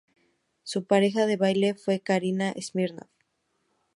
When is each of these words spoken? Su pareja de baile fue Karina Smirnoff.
Su 0.63 0.85
pareja 0.87 1.27
de 1.27 1.37
baile 1.37 1.75
fue 1.75 1.99
Karina 1.99 2.55
Smirnoff. 2.59 3.11